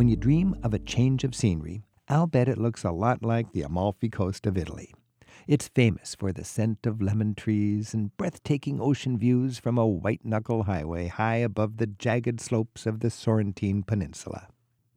[0.00, 3.52] When you dream of a change of scenery, I'll bet it looks a lot like
[3.52, 4.94] the Amalfi Coast of Italy.
[5.46, 10.24] It's famous for the scent of lemon trees and breathtaking ocean views from a white
[10.24, 14.48] knuckle highway high above the jagged slopes of the Sorrentine Peninsula.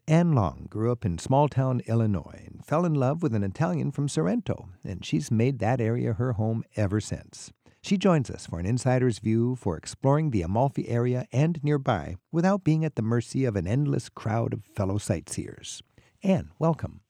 [0.07, 3.91] Ann Long grew up in small town Illinois and fell in love with an Italian
[3.91, 7.51] from Sorrento, and she's made that area her home ever since.
[7.83, 12.63] She joins us for an insider's view for exploring the Amalfi area and nearby without
[12.63, 15.83] being at the mercy of an endless crowd of fellow sightseers.
[16.23, 17.01] Ann, welcome.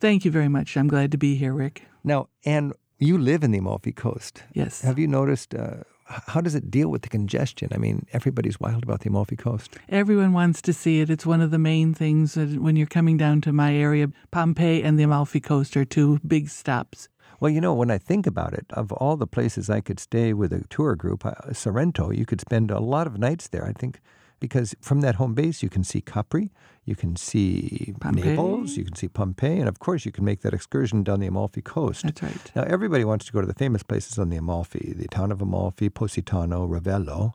[0.00, 0.74] Thank you very much.
[0.74, 1.82] I'm glad to be here, Rick.
[2.02, 4.42] Now, Ann, you live in the Amalfi Coast.
[4.54, 4.80] Yes.
[4.80, 7.68] Have you noticed uh, how does it deal with the congestion?
[7.72, 9.76] I mean, everybody's wild about the Amalfi Coast.
[9.90, 11.10] Everyone wants to see it.
[11.10, 14.08] It's one of the main things when you're coming down to my area.
[14.30, 17.10] Pompeii and the Amalfi Coast are two big stops.
[17.40, 20.32] Well, you know, when I think about it, of all the places I could stay
[20.32, 23.66] with a tour group, uh, Sorrento, you could spend a lot of nights there.
[23.66, 24.00] I think
[24.40, 26.52] because from that home base you can see Capri,
[26.84, 28.30] you can see Pompeii.
[28.30, 31.26] Naples, you can see Pompeii, and of course you can make that excursion down the
[31.26, 32.02] Amalfi Coast.
[32.02, 32.52] That's right.
[32.54, 35.40] Now everybody wants to go to the famous places on the Amalfi, the town of
[35.40, 37.32] Amalfi, Positano, Ravello,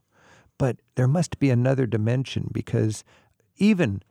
[0.58, 3.04] but there must be another dimension because
[3.58, 4.02] even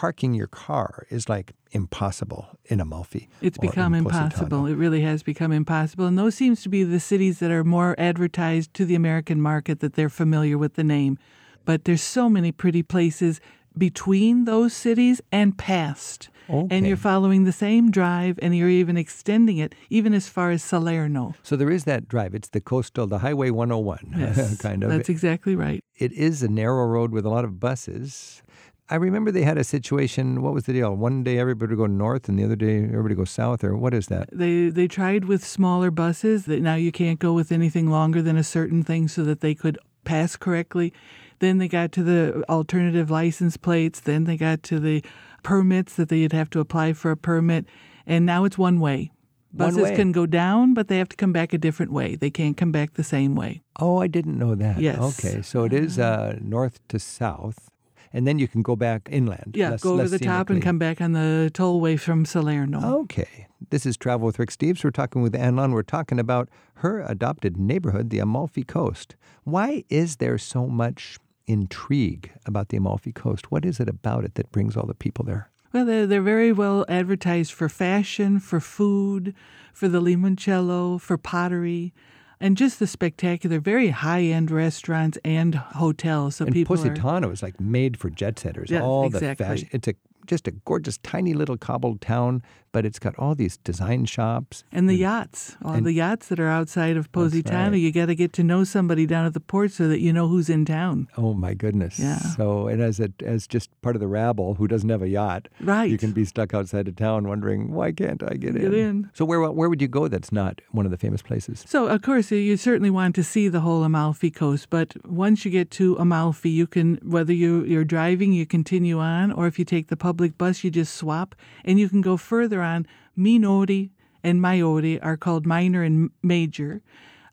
[0.00, 3.28] parking your car is like impossible in Amalfi.
[3.42, 4.64] It's become impossible.
[4.64, 6.06] It really has become impossible.
[6.06, 9.80] And those seems to be the cities that are more advertised to the American market
[9.80, 11.18] that they're familiar with the name.
[11.66, 13.42] But there's so many pretty places
[13.76, 16.30] between those cities and past.
[16.48, 16.74] Okay.
[16.74, 20.62] And you're following the same drive and you're even extending it even as far as
[20.62, 21.34] Salerno.
[21.42, 22.34] So there is that drive.
[22.34, 24.88] It's the coastal, the Highway 101, Yes, kind of.
[24.88, 25.84] That's exactly right.
[25.98, 28.42] it is a narrow road with a lot of buses.
[28.90, 30.42] I remember they had a situation.
[30.42, 30.94] What was the deal?
[30.94, 33.94] One day everybody would go north, and the other day everybody go south, or what
[33.94, 34.28] is that?
[34.32, 38.36] They they tried with smaller buses that now you can't go with anything longer than
[38.36, 40.92] a certain thing so that they could pass correctly.
[41.38, 44.00] Then they got to the alternative license plates.
[44.00, 45.02] Then they got to the
[45.42, 47.66] permits that they'd have to apply for a permit.
[48.06, 49.12] And now it's one way.
[49.52, 49.96] Buses way.
[49.96, 52.14] can go down, but they have to come back a different way.
[52.14, 53.62] They can't come back the same way.
[53.80, 54.80] Oh, I didn't know that.
[54.80, 54.98] Yes.
[54.98, 57.68] Okay, so it is uh, north to south,
[58.12, 59.54] and then you can go back inland.
[59.56, 63.00] Yeah, less- go over the top and come back on the tollway from Salerno.
[63.00, 63.46] Okay.
[63.70, 64.82] This is Travel with Rick Steves.
[64.82, 65.72] We're talking with Ann Long.
[65.72, 69.16] We're talking about her adopted neighborhood, the Amalfi Coast.
[69.44, 73.50] Why is there so much intrigue about the Amalfi Coast?
[73.50, 75.50] What is it about it that brings all the people there?
[75.72, 79.34] Well, they're, they're very well advertised for fashion, for food,
[79.72, 81.92] for the limoncello, for pottery,
[82.40, 86.36] and just the spectacular, very high end restaurants and hotels.
[86.36, 88.70] So and people are, Positano is like made for jet setters.
[88.70, 89.28] Yeah, all exactly.
[89.28, 89.68] the fashion.
[89.72, 89.94] It's a
[90.26, 92.42] just a gorgeous, tiny little cobbled town,
[92.72, 94.64] but it's got all these design shops.
[94.72, 97.70] and the yachts, all and- the yachts that are outside of Positano.
[97.72, 97.80] right.
[97.80, 100.28] You got to get to know somebody down at the port so that you know
[100.28, 101.08] who's in town.
[101.16, 101.98] Oh my goodness!
[101.98, 102.18] Yeah.
[102.18, 105.48] So, and as a as just part of the rabble who doesn't have a yacht,
[105.60, 105.90] Right.
[105.90, 109.10] You can be stuck outside of town wondering why can't I get, Get in.
[109.14, 110.08] So where where would you go?
[110.08, 111.64] That's not one of the famous places.
[111.66, 115.50] So, of course, you certainly want to see the whole Amalfi Coast, but once you
[115.50, 119.64] get to Amalfi, you can, whether you, you're driving, you continue on, or if you
[119.64, 122.86] take the public bus, you just swap, and you can go further on.
[123.18, 123.90] Minori
[124.22, 126.82] and Maiori are called minor and major.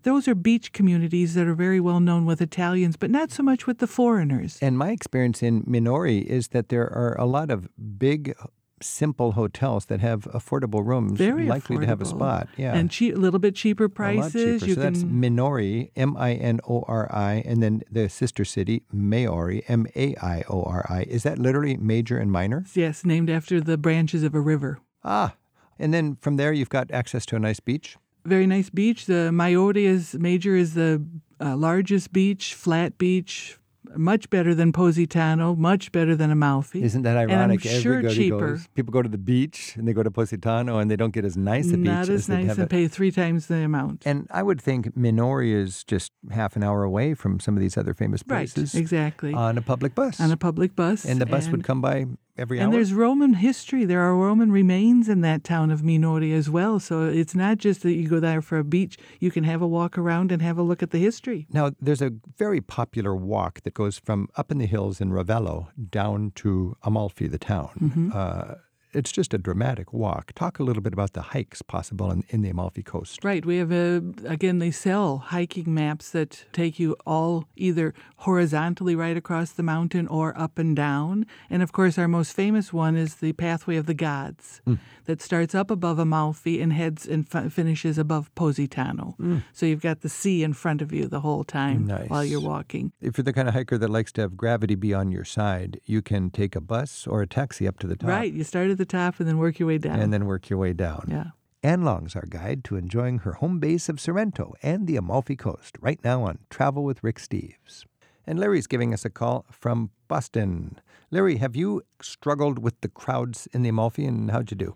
[0.04, 3.68] Those are beach communities that are very well known with Italians, but not so much
[3.68, 4.58] with the foreigners.
[4.62, 7.68] And my experience in Minori is that there are a lot of
[8.00, 8.34] big,
[8.82, 12.48] simple hotels that have affordable rooms, Very likely to have a spot.
[12.56, 12.76] Yeah.
[12.76, 14.62] And cheap, a little bit cheaper a lot prices.
[14.62, 14.76] cheaper.
[14.76, 18.84] So can that's Minori, M I N O R I, and then the sister city,
[18.96, 21.04] Maiori, M A I O R I.
[21.04, 22.64] Is that literally major and minor?
[22.76, 24.80] yes, named after the branches of a river.
[25.04, 25.36] Ah,
[25.80, 27.98] and then from there you've got access to a nice beach.
[28.26, 29.06] very nice beach.
[29.06, 31.02] The Maiori is major is the
[31.40, 33.58] uh, largest beach, flat beach,
[33.96, 36.84] much better than Positano, much better than Amalfi.
[36.84, 37.66] Isn't that And ironic?
[37.66, 38.56] I'm sure cheaper.
[38.58, 38.68] goes.
[38.76, 41.38] People go to the beach and they go to Positano and they don't get as
[41.38, 42.58] nice a beach Not as they nice have.
[42.60, 44.04] and a- pay three times the amount.
[44.06, 47.78] and I would think Minori is just half an hour away from some of these
[47.78, 48.58] other famous places.
[48.58, 49.34] right, places exactly.
[49.34, 50.20] on a public bus.
[50.20, 51.06] On a public bus.
[51.06, 52.08] and the bus would come by
[52.38, 52.72] every And hour.
[52.74, 53.86] there's Roman history.
[53.86, 56.80] There are Roman remains in that town of Minori as well.
[56.80, 58.98] So it's not just that you go there for a beach.
[59.20, 61.48] You can have a walk around and have a look at the history.
[61.52, 65.68] Now, there's a very popular walk that goes from up in the hills in Ravello
[65.90, 67.70] down to Amalfi, the town.
[67.82, 68.12] Mm-hmm.
[68.14, 68.56] Uh,
[68.98, 70.34] it's just a dramatic walk.
[70.34, 73.24] Talk a little bit about the hikes possible in, in the Amalfi Coast.
[73.24, 73.46] Right.
[73.46, 79.16] We have a again they sell hiking maps that take you all either horizontally right
[79.16, 81.28] across the mountain or up and down.
[81.50, 84.80] And of course our most famous one is the Pathway of the Gods mm.
[85.06, 89.16] that starts up above Amalfi and heads and f- finishes above Positano.
[89.20, 89.44] Mm.
[89.54, 92.10] So you've got the sea in front of you the whole time nice.
[92.10, 92.92] while you're walking.
[93.00, 95.80] If you're the kind of hiker that likes to have gravity be on your side,
[95.86, 98.10] you can take a bus or a taxi up to the top.
[98.10, 98.34] Right.
[98.34, 100.00] You start at the top and then work your way down.
[100.00, 101.06] And then work your way down.
[101.08, 101.26] Yeah.
[101.64, 105.76] Ann Long's our guide to enjoying her home base of Sorrento and the Amalfi Coast
[105.82, 107.84] right now on Travel with Rick Steves.
[108.26, 110.80] And Larry's giving us a call from Boston.
[111.12, 114.76] Larry, have you struggled with the crowds in the Amalfi and how'd you do?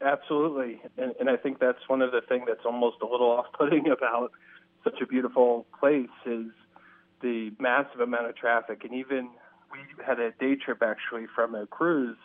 [0.00, 0.80] Absolutely.
[0.96, 3.88] And, and I think that's one of the things that's almost a little off putting
[3.88, 4.32] about
[4.82, 6.46] such a beautiful place is
[7.22, 8.84] the massive amount of traffic.
[8.84, 9.30] And even
[9.72, 12.16] we had a day trip actually from a cruise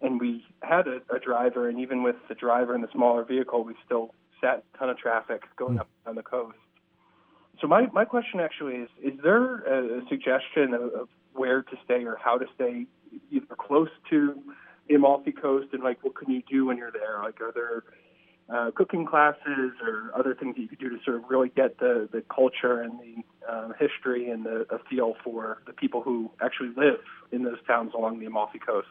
[0.00, 3.64] and we had a, a driver, and even with the driver in the smaller vehicle,
[3.64, 5.80] we still sat a ton of traffic going mm.
[5.80, 6.56] up on the coast.
[7.60, 11.76] So my, my question actually is: Is there a, a suggestion of, of where to
[11.84, 12.86] stay or how to stay,
[13.30, 14.34] either close to
[14.88, 17.20] the Amalfi Coast, and like what can you do when you're there?
[17.22, 17.84] Like, are there
[18.48, 21.78] uh, cooking classes or other things that you could do to sort of really get
[21.78, 26.30] the, the culture and the um, history and the a feel for the people who
[26.40, 27.00] actually live
[27.32, 28.88] in those towns along the Amalfi Coast?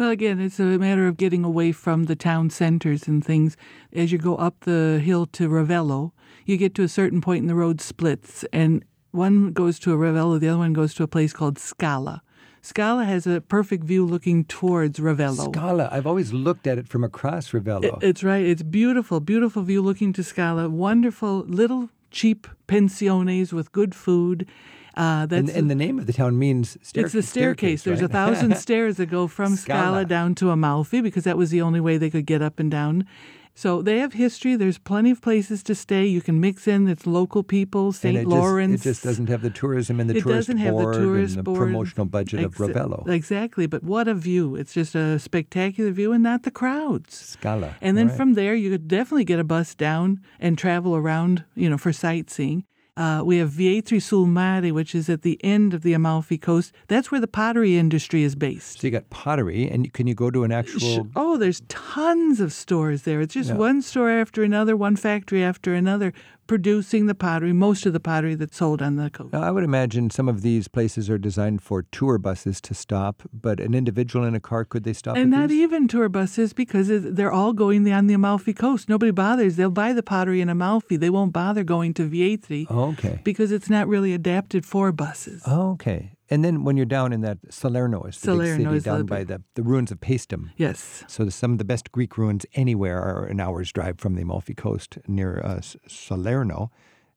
[0.00, 3.54] Well, again, it's a matter of getting away from the town centers and things.
[3.92, 6.12] As you go up the hill to Ravello,
[6.46, 9.98] you get to a certain point and the road splits, and one goes to a
[9.98, 12.22] Ravello, the other one goes to a place called Scala.
[12.62, 15.52] Scala has a perfect view looking towards Ravello.
[15.52, 17.84] Scala, I've always looked at it from across Ravello.
[17.84, 18.46] It, it's right.
[18.46, 20.70] It's beautiful, beautiful view looking to Scala.
[20.70, 24.48] Wonderful little cheap pensiones with good food.
[24.96, 27.82] Uh, and, and, the name of the town means stair- it's the staircase.
[27.82, 28.10] staircase There's right?
[28.10, 29.80] a thousand stairs that go from Scala.
[29.80, 32.70] Scala down to Amalfi because that was the only way they could get up and
[32.70, 33.06] down.
[33.54, 34.56] So they have history.
[34.56, 36.06] There's plenty of places to stay.
[36.06, 36.88] You can mix in.
[36.88, 37.92] It's local people.
[37.92, 38.26] St.
[38.26, 38.76] Lawrence.
[38.76, 40.98] Just, it just doesn't have the tourism and the it tourist doesn't have board the
[40.98, 41.58] tourist and the board.
[41.58, 43.06] promotional budget Ex- of Ravello.
[43.08, 43.66] Exactly.
[43.66, 44.56] But what a view!
[44.56, 47.14] It's just a spectacular view, and not the crowds.
[47.14, 47.76] Scala.
[47.80, 48.16] And then right.
[48.16, 51.44] from there, you could definitely get a bus down and travel around.
[51.54, 52.64] You know, for sightseeing.
[52.96, 56.72] Uh, we have Vietri sul Mare, which is at the end of the Amalfi Coast.
[56.88, 58.80] That's where the pottery industry is based.
[58.80, 61.08] So you got pottery, and can you go to an actual?
[61.16, 63.20] Oh, there's tons of stores there.
[63.20, 63.56] It's just yeah.
[63.56, 66.12] one store after another, one factory after another
[66.50, 69.32] producing the pottery, most of the pottery that's sold on the coast.
[69.32, 73.22] Now, I would imagine some of these places are designed for tour buses to stop,
[73.32, 75.16] but an individual in a car, could they stop?
[75.16, 75.60] And not these?
[75.60, 78.88] even tour buses because they're all going on the Amalfi Coast.
[78.88, 79.54] Nobody bothers.
[79.54, 80.96] They'll buy the pottery in Amalfi.
[80.96, 82.68] They won't bother going to Vietri.
[82.68, 83.20] Okay.
[83.22, 85.46] Because it's not really adapted for buses.
[85.46, 86.16] Okay.
[86.30, 89.24] And then when you're down in that Salerno, is the Salerno big city down by
[89.24, 90.50] the, the ruins of Paestum.
[90.56, 91.02] Yes.
[91.08, 94.54] So some of the best Greek ruins anywhere are an hour's drive from the Amalfi
[94.54, 96.70] Coast near uh, Salerno.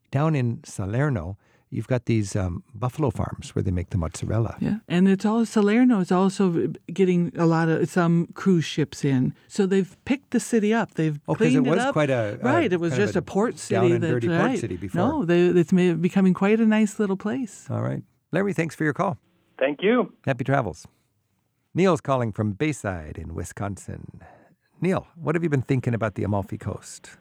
[0.10, 1.38] Down in Salerno,
[1.70, 4.58] you've got these um, buffalo farms where they make the mozzarella.
[4.60, 9.34] Yeah, and it's all Salerno is also getting a lot of some cruise ships in,
[9.48, 10.94] so they've picked the city up.
[10.94, 11.94] They've oh, cleaned it was up.
[11.94, 12.72] quite a right.
[12.72, 13.76] It was just a, a, port city.
[13.76, 14.48] Down and that, dirty right.
[14.48, 15.02] port city before.
[15.02, 17.68] No, they, it's becoming quite a nice little place.
[17.70, 18.04] All right.
[18.34, 19.20] Larry, thanks for your call.
[19.60, 20.12] Thank you.
[20.26, 20.88] Happy travels.
[21.76, 24.22] Neil's calling from Bayside in Wisconsin.
[24.82, 27.12] Neil, what have you been thinking about the Amalfi Coast?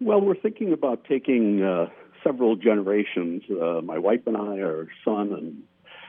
[0.00, 1.86] Well, we're thinking about taking uh,
[2.22, 3.42] several generations.
[3.50, 5.62] Uh, my wife and I, our son, and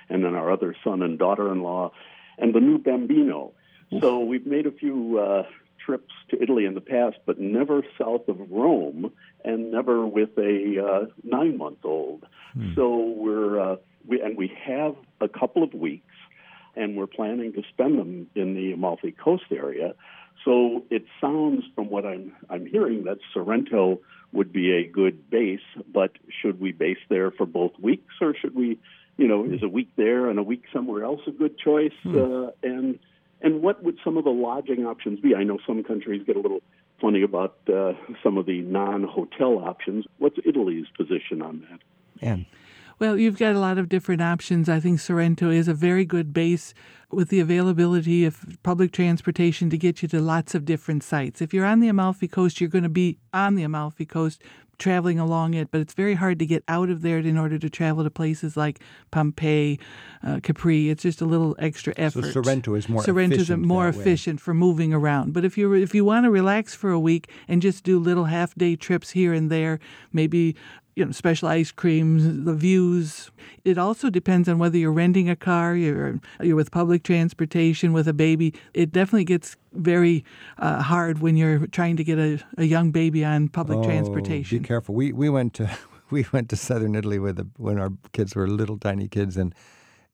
[0.09, 1.91] and then our other son and daughter-in-law,
[2.39, 3.53] and the new bambino.
[4.01, 5.43] So we've made a few uh,
[5.83, 9.11] trips to Italy in the past, but never south of Rome,
[9.45, 12.25] and never with a uh, nine-month-old.
[12.53, 12.73] Hmm.
[12.75, 13.75] So we're uh,
[14.09, 16.15] we, and we have a couple of weeks,
[16.75, 19.93] and we're planning to spend them in the Amalfi Coast area.
[20.45, 23.99] So it sounds, from what I'm I'm hearing, that Sorrento
[24.31, 25.59] would be a good base.
[25.91, 26.11] But
[26.41, 28.79] should we base there for both weeks, or should we,
[29.17, 31.97] you know, is a week there and a week somewhere else a good choice?
[32.03, 32.17] Hmm.
[32.17, 32.99] Uh, and
[33.41, 35.35] and what would some of the lodging options be?
[35.35, 36.61] I know some countries get a little
[37.01, 40.05] funny about uh, some of the non-hotel options.
[40.17, 41.79] What's Italy's position on that?
[42.21, 42.45] And
[42.99, 44.67] well, you've got a lot of different options.
[44.69, 46.73] I think Sorrento is a very good base
[47.11, 51.41] with the availability of public transportation to get you to lots of different sites.
[51.41, 54.41] If you're on the Amalfi Coast, you're going to be on the Amalfi Coast
[54.79, 57.69] traveling along it, but it's very hard to get out of there in order to
[57.69, 58.79] travel to places like
[59.11, 59.79] Pompeii,
[60.23, 60.89] uh, Capri.
[60.89, 62.25] It's just a little extra effort.
[62.25, 65.33] So Sorrento is more Sorrento is more efficient for moving around.
[65.33, 68.25] But if you if you want to relax for a week and just do little
[68.25, 69.79] half day trips here and there,
[70.11, 70.55] maybe
[70.99, 73.31] you know, special ice creams, the views.
[73.63, 78.07] It also depends on whether you're renting a car, you're you're with public transportation with
[78.07, 78.53] a baby.
[78.73, 80.25] It definitely gets very
[80.57, 84.59] uh, hard when you're trying to get a, a young baby on public oh, transportation.
[84.59, 84.95] Be careful.
[84.95, 85.69] We we went to
[86.09, 89.53] we went to southern Italy with the, when our kids were little tiny kids and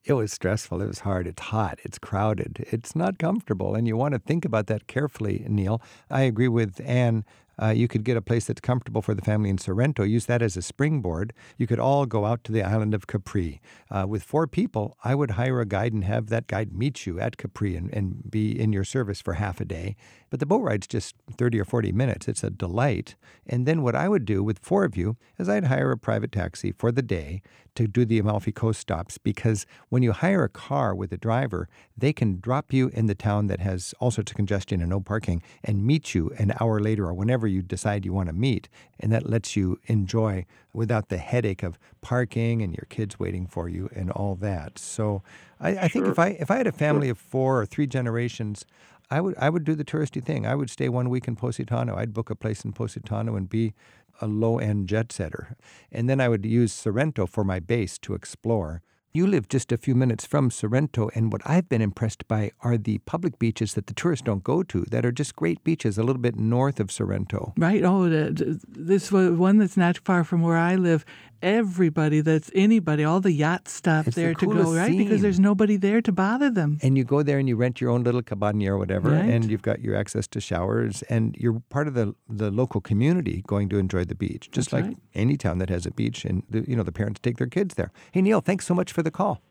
[0.04, 0.82] it was stressful.
[0.82, 1.26] It was hard.
[1.26, 1.80] It's hot.
[1.84, 2.64] It's crowded.
[2.72, 3.74] It's not comfortable.
[3.74, 5.82] And you want to think about that carefully, Neil.
[6.12, 7.26] I agree with Ann
[7.62, 10.42] uh, you could get a place that's comfortable for the family in Sorrento, use that
[10.42, 11.34] as a springboard.
[11.58, 13.62] You could all go out to the island of Capri.
[13.90, 17.20] Uh, with four people, I would hire a guide and have that guide meet you
[17.20, 19.96] at Capri and, and be in your service for half a day.
[20.30, 22.28] But the boat ride's just 30 or 40 minutes.
[22.28, 23.16] It's a delight.
[23.48, 26.32] And then what I would do with four of you is I'd hire a private
[26.32, 27.42] taxi for the day
[27.76, 31.68] to do the Amalfi Coast stops because when you hire a car with a driver,
[31.98, 35.00] they can drop you in the town that has all sorts of congestion and no
[35.00, 38.70] parking and meet you an hour later or whenever you decide you want to meet.
[39.00, 43.70] And that lets you enjoy without the headache of parking and your kids waiting for
[43.70, 44.78] you and all that.
[44.78, 45.22] So
[45.60, 48.66] I, I think if I if I had a family of four or three generations,
[49.10, 50.46] I would I would do the touristy thing.
[50.46, 51.96] I would stay one week in Positano.
[51.96, 53.74] I'd book a place in Positano and be
[54.22, 55.56] a low end jet setter.
[55.92, 58.82] And then I would use Sorrento for my base to explore.
[59.16, 62.78] You live just a few minutes from Sorrento, and what I've been impressed by are
[62.78, 66.04] the public beaches that the tourists don't go to that are just great beaches a
[66.04, 67.54] little bit north of Sorrento.
[67.56, 67.82] Right.
[67.82, 71.06] Oh, this one that's not far from where I live
[71.42, 74.88] everybody that's anybody, all the yacht stuff it's there the to go, right?
[74.88, 74.98] Scene.
[74.98, 76.80] Because there's nobody there to bother them.
[76.82, 79.30] And you go there and you rent your own little cabana or whatever, right.
[79.30, 83.44] and you've got your access to showers, and you're part of the the local community
[83.48, 84.98] going to enjoy the beach, just that's like right.
[85.14, 87.76] any town that has a beach, and the, you know the parents take their kids
[87.76, 87.92] there.
[88.12, 89.42] Hey Neil, thanks so much for the call.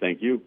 [0.00, 0.42] Thank you.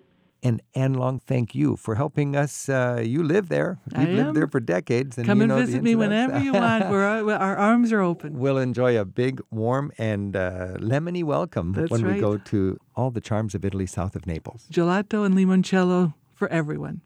[0.46, 2.70] And Ann Long, thank you for helping us.
[2.70, 3.80] Uh, you live there.
[3.98, 5.18] You've I lived there for decades.
[5.18, 6.28] And Come you and know the visit me ins and outs.
[6.34, 6.90] whenever you want.
[6.92, 8.38] We're, our arms are open.
[8.38, 13.10] We'll enjoy a big, warm, and uh, lemony welcome That's when we go to all
[13.10, 14.68] the charms of Italy south of Naples.
[14.72, 17.02] Gelato and limoncello for everyone.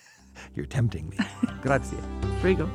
[0.54, 1.16] You're tempting me.
[1.62, 1.96] Grazie.
[2.40, 2.70] Prego.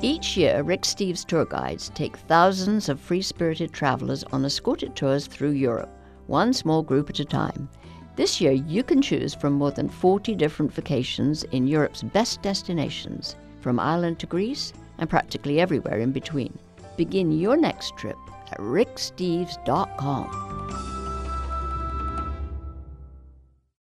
[0.00, 5.26] Each year, Rick Steves tour guides take thousands of free spirited travelers on escorted tours
[5.26, 5.90] through Europe,
[6.26, 7.68] one small group at a time.
[8.16, 13.36] This year, you can choose from more than 40 different vacations in Europe's best destinations,
[13.60, 16.58] from Ireland to Greece and practically everywhere in between.
[16.96, 18.18] Begin your next trip
[18.50, 20.51] at ricksteves.com.